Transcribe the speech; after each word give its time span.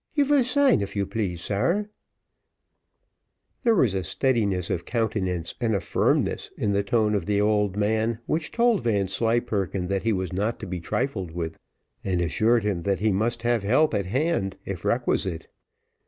You 0.15 0.25
vill 0.25 0.43
sign, 0.43 0.81
if 0.81 0.95
you 0.95 1.05
please, 1.05 1.43
sare." 1.43 1.91
There 3.63 3.75
was 3.75 3.93
a 3.93 4.03
steadiness 4.03 4.71
of 4.71 4.83
countenance 4.83 5.53
and 5.61 5.75
a 5.75 5.79
firmness 5.79 6.49
in 6.57 6.71
the 6.71 6.81
tone 6.81 7.13
of 7.13 7.27
the 7.27 7.39
old 7.39 7.77
man, 7.77 8.17
which 8.25 8.49
told 8.49 8.81
Vanslyperken 8.83 9.85
that 9.89 10.01
he 10.01 10.11
was 10.11 10.33
not 10.33 10.59
to 10.61 10.65
be 10.65 10.79
trifled 10.79 11.33
with, 11.35 11.59
and 12.03 12.19
assured 12.19 12.63
him 12.63 12.81
that 12.81 12.97
he 12.97 13.11
must 13.11 13.43
have 13.43 13.61
help 13.61 13.93
at 13.93 14.07
hand 14.07 14.57
if 14.65 14.83
requisite. 14.83 15.47